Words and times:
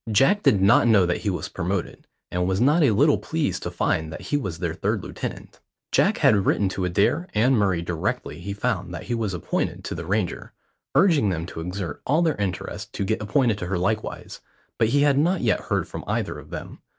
Jack 0.11 0.41
did 0.41 0.59
not 0.63 0.87
know 0.87 1.05
that 1.05 1.17
he 1.21 1.29
was 1.29 1.47
promoted, 1.47 2.07
and 2.31 2.47
was 2.47 2.59
not 2.59 2.81
a 2.81 2.89
little 2.89 3.19
pleased 3.19 3.61
to 3.61 3.69
find 3.69 4.11
that 4.11 4.21
he 4.21 4.35
was 4.35 4.57
their 4.57 4.73
third 4.73 5.03
lieutenant. 5.03 5.59
Jack 5.91 6.17
had 6.17 6.37
written 6.47 6.67
to 6.67 6.85
Adair 6.85 7.27
and 7.35 7.55
Murray 7.55 7.83
directly 7.83 8.39
he 8.39 8.51
found 8.51 8.95
that 8.95 9.03
he 9.03 9.13
was 9.13 9.31
appointed 9.35 9.83
to 9.83 9.93
the 9.93 10.07
Ranger, 10.07 10.53
urging 10.95 11.29
them 11.29 11.45
to 11.45 11.61
exert 11.61 12.01
all 12.07 12.23
their 12.23 12.33
interest 12.37 12.93
to 12.93 13.05
get 13.05 13.21
appointed 13.21 13.59
to 13.59 13.67
her 13.67 13.77
likewise, 13.77 14.41
but 14.79 14.87
he 14.87 15.03
had 15.03 15.19
not 15.19 15.41
yet 15.41 15.59
heard 15.59 15.87
from 15.87 16.03
either 16.07 16.39
of 16.39 16.49
them. 16.49 16.79